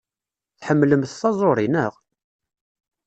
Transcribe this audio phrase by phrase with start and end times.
[0.59, 1.93] Tḥemmlemt taẓuri, naɣ?